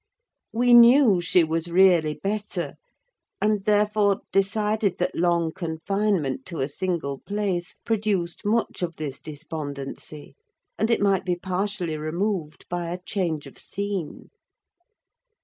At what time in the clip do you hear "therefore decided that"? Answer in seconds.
3.65-5.13